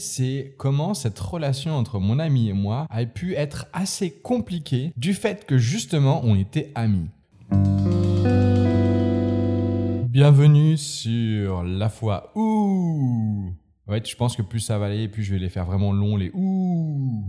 c'est 0.00 0.54
comment 0.58 0.94
cette 0.94 1.18
relation 1.18 1.76
entre 1.76 1.98
mon 1.98 2.18
ami 2.18 2.48
et 2.48 2.52
moi 2.52 2.86
a 2.90 3.04
pu 3.04 3.34
être 3.34 3.66
assez 3.72 4.10
compliquée 4.10 4.92
du 4.96 5.14
fait 5.14 5.44
que 5.44 5.58
justement 5.58 6.20
on 6.24 6.36
était 6.36 6.72
amis. 6.74 7.08
Bienvenue 10.08 10.76
sur 10.76 11.62
La 11.62 11.88
foi 11.88 12.32
ouh. 12.34 13.52
Ouais, 13.86 14.02
je 14.04 14.16
pense 14.16 14.34
que 14.34 14.42
plus 14.42 14.60
ça 14.60 14.78
va 14.78 14.86
aller, 14.86 15.08
plus 15.08 15.22
je 15.22 15.32
vais 15.32 15.38
les 15.38 15.48
faire 15.48 15.66
vraiment 15.66 15.92
longs 15.92 16.16
les 16.16 16.30
ouh. 16.34 17.24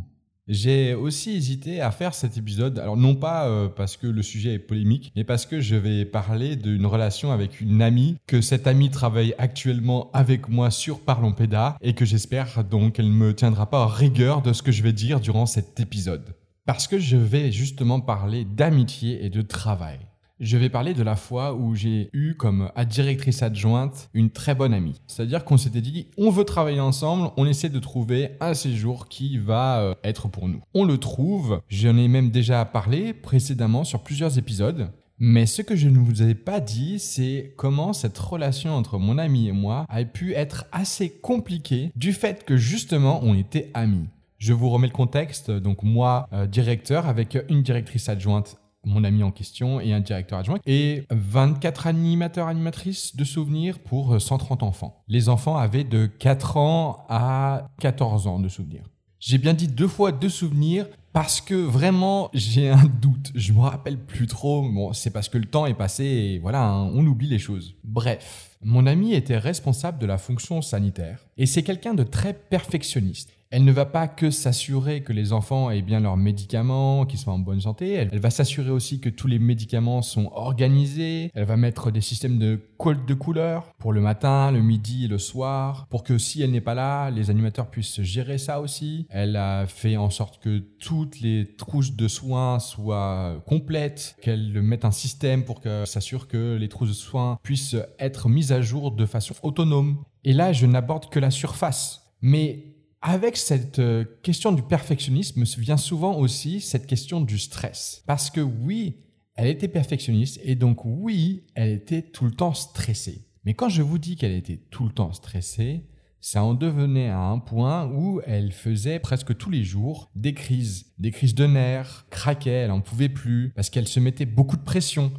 J'ai 0.47 0.93
aussi 0.93 1.31
hésité 1.31 1.81
à 1.81 1.91
faire 1.91 2.13
cet 2.13 2.37
épisode, 2.37 2.79
alors 2.79 2.95
non 2.95 3.15
pas 3.15 3.47
euh, 3.47 3.67
parce 3.67 3.97
que 3.97 4.07
le 4.07 4.23
sujet 4.23 4.53
est 4.53 4.59
polémique, 4.59 5.11
mais 5.15 5.25
parce 5.25 5.45
que 5.45 5.59
je 5.59 5.75
vais 5.75 6.05
parler 6.05 6.55
d'une 6.55 6.85
relation 6.85 7.33
avec 7.33 7.59
une 7.59 7.81
amie, 7.81 8.15
que 8.27 8.39
cette 8.39 8.65
amie 8.65 8.89
travaille 8.89 9.35
actuellement 9.37 10.09
avec 10.13 10.47
moi 10.47 10.71
sur 10.71 11.01
Parlons 11.01 11.33
Pédas, 11.33 11.75
et 11.81 11.93
que 11.93 12.05
j'espère 12.05 12.63
donc 12.63 12.93
qu'elle 12.93 13.09
ne 13.09 13.13
me 13.13 13.33
tiendra 13.33 13.69
pas 13.69 13.83
en 13.83 13.87
rigueur 13.87 14.41
de 14.41 14.53
ce 14.53 14.63
que 14.63 14.71
je 14.71 14.83
vais 14.83 14.93
dire 14.93 15.19
durant 15.19 15.45
cet 15.45 15.81
épisode. 15.81 16.33
Parce 16.65 16.87
que 16.87 16.97
je 16.97 17.17
vais 17.17 17.51
justement 17.51 17.99
parler 17.99 18.45
d'amitié 18.45 19.25
et 19.25 19.29
de 19.29 19.41
travail 19.41 19.99
je 20.39 20.57
vais 20.57 20.69
parler 20.69 20.93
de 20.93 21.03
la 21.03 21.15
fois 21.15 21.53
où 21.53 21.75
j'ai 21.75 22.09
eu 22.13 22.35
comme 22.35 22.71
directrice 22.89 23.41
adjointe 23.41 24.09
une 24.13 24.29
très 24.29 24.55
bonne 24.55 24.73
amie. 24.73 25.01
C'est-à-dire 25.07 25.45
qu'on 25.45 25.57
s'était 25.57 25.81
dit, 25.81 26.07
on 26.17 26.29
veut 26.29 26.43
travailler 26.43 26.79
ensemble, 26.79 27.31
on 27.37 27.45
essaie 27.45 27.69
de 27.69 27.79
trouver 27.79 28.31
un 28.39 28.53
séjour 28.53 29.07
qui 29.07 29.37
va 29.37 29.79
euh, 29.79 29.95
être 30.03 30.27
pour 30.27 30.47
nous. 30.47 30.61
On 30.73 30.85
le 30.85 30.97
trouve, 30.97 31.61
j'en 31.69 31.97
ai 31.97 32.07
même 32.07 32.29
déjà 32.29 32.63
parlé 32.65 33.13
précédemment 33.13 33.83
sur 33.83 34.03
plusieurs 34.03 34.37
épisodes. 34.37 34.91
Mais 35.19 35.47
ce 35.47 35.63
que 35.63 35.75
je 35.75 35.89
ne 35.89 35.97
vous 35.97 36.21
ai 36.21 36.35
pas 36.35 36.59
dit, 36.59 36.99
c'est 36.99 37.53
comment 37.57 37.91
cette 37.91 38.17
relation 38.19 38.75
entre 38.75 38.99
mon 38.99 39.17
ami 39.17 39.47
et 39.47 39.51
moi 39.51 39.85
a 39.89 40.03
pu 40.05 40.33
être 40.33 40.65
assez 40.71 41.09
compliquée 41.09 41.91
du 41.95 42.13
fait 42.13 42.45
que 42.45 42.55
justement 42.55 43.19
on 43.23 43.33
était 43.33 43.71
amis. 43.73 44.07
Je 44.37 44.53
vous 44.53 44.69
remets 44.69 44.87
le 44.87 44.93
contexte. 44.93 45.49
Donc 45.49 45.81
moi, 45.81 46.27
euh, 46.31 46.45
directeur, 46.45 47.07
avec 47.07 47.37
une 47.49 47.63
directrice 47.63 48.07
adjointe 48.09 48.57
mon 48.87 49.03
ami 49.03 49.23
en 49.23 49.31
question 49.31 49.79
et 49.79 49.93
un 49.93 49.99
directeur 49.99 50.39
adjoint, 50.39 50.59
et 50.65 51.03
24 51.11 51.87
animateurs, 51.87 52.47
animatrices 52.47 53.15
de 53.15 53.23
souvenirs 53.23 53.79
pour 53.79 54.19
130 54.19 54.63
enfants. 54.63 55.03
Les 55.07 55.29
enfants 55.29 55.57
avaient 55.57 55.83
de 55.83 56.05
4 56.05 56.57
ans 56.57 57.05
à 57.09 57.69
14 57.79 58.27
ans 58.27 58.39
de 58.39 58.49
souvenirs. 58.49 58.83
J'ai 59.19 59.39
bien 59.39 59.53
dit 59.53 59.67
deux 59.67 59.87
fois 59.87 60.11
deux 60.11 60.29
souvenirs 60.29 60.87
parce 61.11 61.41
que 61.41 61.55
vraiment 61.55 62.29
j'ai 62.33 62.69
un 62.69 62.85
doute. 62.85 63.31
Je 63.33 63.51
me 63.51 63.61
rappelle 63.61 63.97
plus 63.97 64.27
trop. 64.27 64.61
Bon, 64.69 64.93
c'est 64.93 65.09
parce 65.09 65.27
que 65.27 65.39
le 65.39 65.45
temps 65.45 65.65
est 65.65 65.73
passé 65.73 66.05
et 66.05 66.39
voilà, 66.39 66.63
hein, 66.63 66.91
on 66.93 67.05
oublie 67.07 67.27
les 67.27 67.39
choses. 67.39 67.75
Bref, 67.83 68.56
mon 68.61 68.85
ami 68.87 69.13
était 69.13 69.37
responsable 69.37 69.99
de 69.99 70.05
la 70.05 70.17
fonction 70.17 70.61
sanitaire 70.61 71.27
et 71.37 71.45
c'est 71.45 71.63
quelqu'un 71.63 71.93
de 71.93 72.03
très 72.03 72.33
perfectionniste. 72.33 73.37
Elle 73.49 73.63
ne 73.63 73.71
va 73.71 73.85
pas 73.85 74.09
que 74.09 74.29
s'assurer 74.29 75.03
que 75.03 75.13
les 75.13 75.31
enfants 75.31 75.71
aient 75.71 75.81
bien 75.81 76.01
leurs 76.01 76.17
médicaments, 76.17 77.05
qu'ils 77.05 77.19
soient 77.19 77.31
en 77.31 77.39
bonne 77.39 77.61
santé, 77.61 77.93
elle, 77.93 78.19
va 78.19 78.29
s'assurer 78.29 78.71
aussi 78.71 78.99
que 78.99 79.07
tous 79.07 79.27
les 79.27 79.39
médicaments 79.39 80.01
sont 80.01 80.29
organisés, 80.33 81.31
elle 81.33 81.45
va 81.45 81.55
mettre 81.55 81.89
des 81.89 82.01
systèmes 82.01 82.39
de 82.39 82.59
code 82.77 83.05
de 83.05 83.13
couleurs 83.13 83.73
pour 83.79 83.93
le 83.93 84.01
matin, 84.01 84.51
le 84.51 84.61
midi 84.61 85.05
et 85.05 85.07
le 85.07 85.17
soir, 85.17 85.87
pour 85.89 86.03
que 86.03 86.17
si 86.17 86.41
elle 86.41 86.51
n'est 86.51 86.61
pas 86.61 86.73
là, 86.73 87.09
les 87.09 87.29
animateurs 87.29 87.69
puissent 87.69 88.01
gérer 88.01 88.37
ça 88.37 88.59
aussi. 88.59 89.07
Elle 89.09 89.37
a 89.37 89.65
fait 89.65 89.95
en 89.95 90.09
sorte 90.09 90.43
que 90.43 90.59
toutes 90.79 91.21
les 91.21 91.55
trousses 91.55 91.95
de 91.95 92.07
soins 92.09 92.59
soient 92.59 93.41
complètes, 93.45 94.17
qu'elle 94.21 94.61
mette 94.61 94.83
un 94.83 94.91
système 94.91 95.45
pour 95.45 95.61
que 95.61 95.85
s'assure 95.85 96.27
que 96.27 96.57
les 96.59 96.67
trousses 96.67 96.89
de 96.89 96.93
soins 96.93 97.39
puissent 97.43 97.77
être 97.97 98.27
mises 98.27 98.51
à 98.51 98.56
jour 98.61 98.91
de 98.91 99.05
façon 99.05 99.35
autonome. 99.43 100.03
Et 100.23 100.33
là, 100.33 100.53
je 100.53 100.65
n'aborde 100.65 101.09
que 101.09 101.19
la 101.19 101.31
surface. 101.31 102.13
Mais 102.21 102.75
avec 103.01 103.37
cette 103.37 103.79
euh, 103.79 104.05
question 104.23 104.51
du 104.51 104.61
perfectionnisme 104.63 105.43
vient 105.59 105.77
souvent 105.77 106.17
aussi 106.17 106.61
cette 106.61 106.87
question 106.87 107.21
du 107.21 107.37
stress. 107.37 108.03
Parce 108.05 108.29
que 108.29 108.41
oui, 108.41 108.97
elle 109.35 109.47
était 109.47 109.67
perfectionniste 109.67 110.39
et 110.43 110.55
donc 110.55 110.83
oui, 110.83 111.45
elle 111.55 111.69
était 111.69 112.01
tout 112.01 112.25
le 112.25 112.31
temps 112.31 112.53
stressée. 112.53 113.27
Mais 113.45 113.53
quand 113.53 113.69
je 113.69 113.81
vous 113.81 113.97
dis 113.97 114.15
qu'elle 114.15 114.33
était 114.33 114.57
tout 114.57 114.83
le 114.83 114.91
temps 114.91 115.13
stressée, 115.13 115.85
ça 116.19 116.43
en 116.43 116.55
devenait 116.55 117.09
à 117.09 117.19
un 117.19 117.39
point 117.39 117.87
où 117.87 118.19
elle 118.25 118.51
faisait 118.51 118.99
presque 118.99 119.37
tous 119.37 119.49
les 119.49 119.63
jours 119.63 120.11
des 120.15 120.33
crises 120.33 120.87
des 120.97 121.11
crises 121.11 121.35
de 121.35 121.45
nerfs, 121.45 122.07
craquait, 122.09 122.49
elle 122.49 122.71
en 122.71 122.81
pouvait 122.81 123.09
plus, 123.09 123.53
parce 123.55 123.69
qu'elle 123.69 123.87
se 123.87 123.99
mettait 123.99 124.25
beaucoup 124.25 124.56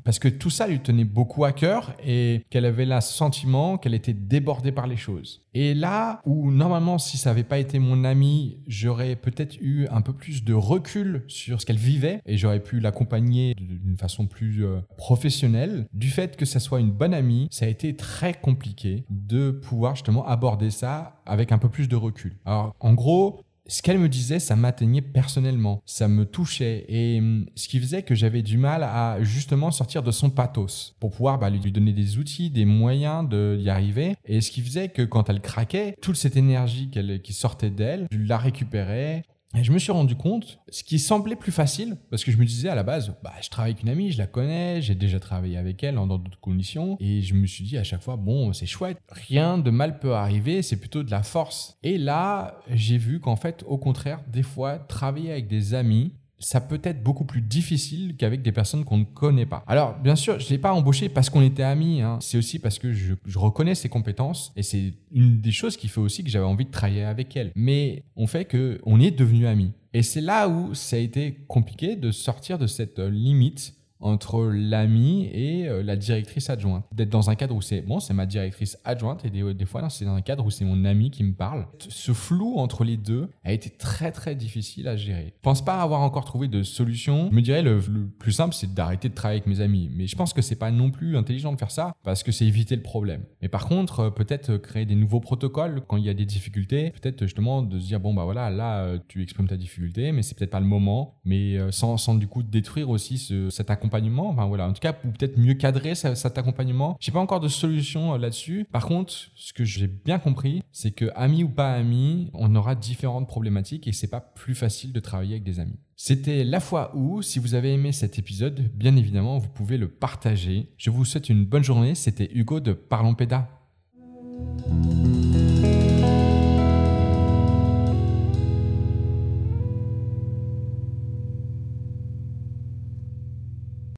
parce 0.05 0.19
que 0.19 0.29
tout 0.29 0.51
ça 0.51 0.67
lui 0.67 0.81
tenait 0.81 1.05
beaucoup 1.05 1.45
à 1.45 1.53
cœur 1.53 1.95
et 2.05 2.45
qu'elle 2.51 2.65
avait 2.65 2.85
le 2.85 3.01
sentiment 3.01 3.79
qu'elle 3.79 3.95
était 3.95 4.13
débordée 4.13 4.73
par 4.73 4.87
les 4.87 4.97
choses. 4.97 5.43
Et 5.55 5.75
là 5.75 6.21
où 6.25 6.51
normalement 6.53 6.99
si 6.99 7.17
ça 7.17 7.31
n'avait 7.31 7.45
pas 7.45 7.59
été 7.59 7.79
mon 7.79 8.05
ami, 8.05 8.59
j'aurais 8.67 9.17
peut-être 9.17 9.57
eu 9.61 9.87
un 9.91 10.03
peu 10.03 10.13
plus 10.13 10.45
de 10.45 10.55
recul 10.55 11.25
sur 11.27 11.61
ce 11.61 11.67
qu'elle 11.67 11.77
vivait 11.77 12.21
et 12.27 12.37
j'aurais 12.37 12.63
pu 12.63 12.79
l'accompagner 12.81 13.55
d'une 13.55 13.97
façon 13.97 14.27
plus 14.27 14.65
euh, 14.65 14.81
professionnelle, 14.97 15.87
du 15.93 16.11
fait 16.11 16.37
que 16.37 16.45
ça 16.45 16.61
soit 16.61 16.81
une 16.81 16.93
bonne 16.93 17.15
amie, 17.15 17.49
ça 17.51 17.65
a 17.65 17.69
été 17.69 17.97
très 17.97 18.35
compliqué 18.35 19.05
de 19.11 19.51
pouvoir 19.51 19.97
justement 19.97 20.27
aborder 20.27 20.71
ça 20.71 21.21
avec 21.27 21.53
un 21.53 21.59
peu 21.59 21.69
plus 21.69 21.89
de 21.89 21.97
recul. 21.97 22.37
Alors 22.45 22.75
en 22.81 22.95
gros, 22.95 23.41
ce 23.69 23.83
qu'elle 23.83 23.99
me 23.99 24.09
disait, 24.09 24.41
ça 24.41 24.57
m'atteignait 24.57 25.03
personnellement, 25.03 25.83
ça 25.85 26.09
me 26.09 26.25
touchait 26.25 26.87
et 26.89 27.19
hum, 27.19 27.47
ce 27.55 27.69
qui 27.69 27.79
faisait 27.79 28.03
que 28.03 28.15
j'avais 28.15 28.43
du 28.43 28.59
mal 28.59 28.83
à 28.83 29.19
justement 29.23 29.71
sortir 29.71 30.03
de 30.03 30.11
son 30.11 30.31
pathos 30.31 30.97
pour 31.01 31.11
pouvoir 31.11 31.39
bah, 31.39 31.51
lui 31.51 31.71
donner 31.71 31.93
des 31.93 32.19
outils, 32.19 32.51
des 32.51 32.65
moyens 32.65 33.29
d'y 33.29 33.69
arriver 33.69 34.17
et 34.25 34.41
ce 34.41 34.51
qui 34.51 34.63
faisait 34.63 34.89
que 34.89 35.03
quand 35.03 35.29
elle 35.29 35.41
craquait, 35.41 35.95
toute 36.01 36.17
cette 36.17 36.37
énergie 36.37 36.91
qui 37.23 37.33
sortait 37.33 37.71
d'elle, 37.71 38.07
je 38.11 38.19
la 38.19 38.39
récupérais 38.39 39.25
et 39.57 39.65
je 39.65 39.73
me 39.73 39.79
suis 39.79 39.93
rendu 39.93 40.15
compte, 40.15 40.59
ce 40.69 40.85
qui 40.85 40.99
semblait 40.99 41.37
plus 41.37 41.53
facile, 41.53 41.97
parce 42.11 42.23
que 42.23 42.31
je 42.31 42.37
me 42.37 42.45
disais 42.45 42.69
à 42.69 42.75
la 42.75 42.83
base, 42.83 43.15
bah, 43.23 43.33
je 43.41 43.49
travaille 43.49 43.73
avec 43.73 43.83
une 43.83 43.89
amie, 43.89 44.13
je 44.13 44.19
la 44.19 44.27
connais, 44.27 44.83
j'ai 44.83 44.95
déjà 44.95 45.19
travaillé 45.21 45.57
avec 45.57 45.83
elle 45.83 45.95
dans 45.95 46.07
d'autres 46.07 46.39
conditions, 46.41 46.97
et 47.01 47.23
je 47.23 47.35
me 47.35 47.47
suis 47.47 47.65
dit 47.65 47.79
à 47.79 47.85
chaque 47.85 48.03
fois, 48.03 48.17
bon, 48.17 48.53
c'est 48.53 48.67
chouette, 48.67 48.99
rien 49.09 49.57
de 49.57 49.71
mal 49.71 50.01
peut 50.01 50.15
arriver, 50.15 50.61
c'est 50.61 50.77
plutôt 50.77 51.03
de 51.03 51.11
la 51.11 51.23
force. 51.23 51.79
Et 51.83 51.97
là, 51.97 52.61
j'ai 52.71 52.99
vu 52.99 53.21
qu'en 53.21 53.37
fait, 53.37 53.65
au 53.67 53.79
contraire, 53.79 54.21
des 54.31 54.43
fois, 54.43 54.79
travailler 54.79 55.33
avec 55.33 55.49
des 55.49 55.73
amis, 55.73 56.13
ça 56.39 56.61
peut 56.61 56.81
être 56.85 57.03
beaucoup 57.03 57.25
plus 57.25 57.41
difficile 57.41 58.17
qu'avec 58.17 58.43
des 58.43 58.53
personnes 58.53 58.85
qu'on 58.85 58.99
ne 58.99 59.05
connaît 59.05 59.47
pas. 59.47 59.65
Alors, 59.67 59.99
bien 59.99 60.17
sûr, 60.17 60.39
je 60.39 60.47
ne 60.47 60.51
l'ai 60.51 60.59
pas 60.59 60.73
embauché 60.73 61.09
parce 61.09 61.31
qu'on 61.31 61.43
était 61.43 61.63
amis. 61.63 62.03
Hein. 62.03 62.19
C'est 62.21 62.39
aussi 62.39 62.59
parce 62.59 62.79
que 62.79 62.93
je, 62.93 63.15
reconnais 63.35 63.75
ses 63.75 63.89
compétences 63.89 64.53
et 64.57 64.63
c'est 64.63 64.95
une 65.13 65.41
des 65.41 65.53
choses 65.53 65.77
qui 65.77 65.89
fait 65.89 66.01
aussi 66.01 66.25
que 66.25 66.31
j'avais 66.31 66.45
envie 66.45 66.65
de 66.65 66.71
travailler 66.71 67.05
avec 67.05 67.37
elle. 67.37 67.53
Mais 67.55 68.05
on 68.17 68.27
fait 68.27 68.45
que 68.45 68.81
on 68.85 69.01
est 69.01 69.11
devenus 69.11 69.47
amis. 69.47 69.73
Et 69.95 70.03
c'est 70.03 70.21
là 70.21 70.49
où 70.49 70.75
ça 70.75 70.97
a 70.97 70.99
été 70.99 71.39
compliqué 71.49 71.97
de 71.97 72.11
sortir 72.11 72.59
de 72.59 72.67
cette 72.67 72.99
limite 72.99 73.75
entre 74.01 74.47
l'ami 74.47 75.27
et 75.33 75.69
euh, 75.69 75.83
la 75.83 75.97
directrice 75.97 76.51
adjointe. 76.51 76.85
D'être 76.95 77.11
dans 77.11 77.31
un 77.31 77.35
cadre 77.35 77.55
où 77.55 77.63
c'est 77.63 77.81
bon, 77.81 78.01
c'est 78.01 78.15
ma 78.15 78.27
directrice 78.27 78.79
adjointe 78.85 79.25
et 79.25 79.31
des, 79.31 79.65
fois 79.65 79.89
c'est 79.91 80.05
dans 80.05 80.15
un 80.15 80.21
cadre 80.21 80.47
où 80.47 80.51
c'est 80.51 80.65
mon 80.65 80.85
ami 80.85 81.11
qui 81.11 81.25
me 81.25 81.35
parle. 81.35 81.67
Ce 81.79 82.13
flou 82.13 82.59
entre 82.59 82.85
les 82.85 82.97
deux 82.97 83.29
a 83.45 83.53
été 83.53 83.71
très 83.71 84.13
très 84.13 84.35
difficile 84.35 84.89
à 84.89 84.97
gérer. 84.97 85.35
Je 85.37 85.43
pense 85.43 85.65
pas 85.65 85.81
avoir 85.83 86.01
encore 86.01 86.25
trouvé 86.25 86.49
de 86.49 86.63
solution. 86.63 87.29
Je 87.31 87.37
me 87.37 87.43
dirais 87.43 87.63
le, 87.63 87.81
plus 88.19 88.33
simple 88.33 88.55
c'est 88.55 88.73
d'arrêter 88.73 89.09
de 89.09 89.15
travailler 89.15 89.41
avec 89.41 89.49
mes 89.49 89.61
amis, 89.61 89.91
mais 89.93 90.07
je 90.07 90.17
pense 90.17 90.33
que 90.33 90.43
c'est 90.43 90.57
pas 90.57 90.71
non 90.71 90.91
plus 90.91 91.17
intelligent 91.17 91.53
de 91.53 91.59
faire 91.59 91.71
ça 91.71 91.93
parce 92.05 92.23
que 92.23 92.33
c'est 92.33 92.47
éviter 92.47 92.77
le 92.77 92.83
problème. 92.83 93.23
Mais 93.43 93.49
par 93.49 93.67
contre, 93.67 94.01
euh, 94.01 94.11
peut-être 94.11 94.57
créer 94.57 94.85
des 94.85 94.95
nouveaux 94.95 95.21
protocoles 95.21 95.83
quand 95.87 95.97
il 95.97 96.05
y 96.05 96.09
a 96.11 96.15
des 96.15 96.27
difficultés, 96.27 96.91
peut-être 96.91 97.25
justement 97.25 97.63
de 97.63 97.79
se 97.79 97.87
dire 97.87 98.01
bon 98.01 98.15
bah 98.15 98.25
voilà, 98.25 98.51
là 98.51 98.81
euh, 98.81 98.99
tu 99.09 99.23
exprimes 99.23 99.49
ta 99.49 99.57
difficulté, 99.57 100.13
mais 100.13 100.23
c'est 100.23 100.37
peut-être 100.37 100.51
pas 100.51 100.61
le 100.61 100.67
moment, 100.67 101.17
mais 101.25 101.59
sans, 101.71 101.97
sans 101.97 102.15
du 102.15 102.27
coup 102.27 102.43
détruire 102.43 102.91
aussi 102.91 103.19
ce, 103.19 103.51
cet 103.51 103.71
accompagnement 103.71 103.88
Enfin 104.31 104.47
voilà, 104.47 104.69
en 104.69 104.73
tout 104.73 104.81
cas, 104.81 104.93
pour 104.93 105.13
peut-être 105.13 105.39
mieux 105.39 105.55
cadrer 105.55 105.95
cet 105.95 106.39
accompagnement. 106.39 106.97
J'ai 107.01 107.13
pas 107.13 107.21
encore 107.21 107.41
de 107.41 107.49
solution 107.49 108.15
euh, 108.15 108.19
là-dessus. 108.19 108.67
Par 108.71 108.87
contre, 108.87 109.13
ce 109.35 109.53
que 109.53 109.65
j'ai 109.65 109.87
bien 109.87 110.19
compris, 110.19 110.63
c'est 110.73 110.91
que 110.91 111.11
ami 111.15 111.45
ou 111.45 111.49
pas 111.49 111.73
ami, 111.73 112.31
on 112.35 112.55
aura 112.55 112.75
différentes 112.75 113.27
problématiques 113.27 113.87
et 113.89 113.93
c'est 113.93 114.09
pas 114.09 114.21
plus 114.21 114.55
facile 114.55 114.93
de 114.93 115.01
travailler 115.01 115.35
avec 115.35 115.45
des 115.45 115.61
amis. 115.61 115.79
C'était 115.97 116.45
la 116.45 116.61
fois 116.61 116.93
où, 116.95 117.23
si 117.23 117.39
vous 117.39 117.55
avez 117.55 117.73
aimé 117.73 117.93
cet 117.93 118.19
épisode, 118.19 118.71
bien 118.75 118.95
évidemment, 118.97 119.39
vous 119.39 119.49
pouvez 119.49 119.79
le 119.79 119.89
partager. 119.89 120.69
Je 120.77 120.91
vous 120.91 121.05
souhaite 121.05 121.29
une 121.29 121.45
bonne 121.45 121.65
journée. 121.65 121.95
C'était 121.95 122.31
Hugo 122.33 122.61
de 122.61 122.73
Parlons 122.73 123.15
Pédas. 123.15 123.49